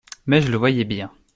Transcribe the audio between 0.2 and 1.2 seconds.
Mais je le voyais bien.